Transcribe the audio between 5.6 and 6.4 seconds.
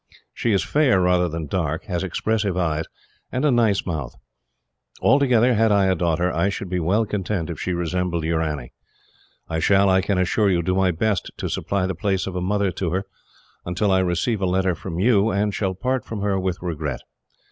I a daughter,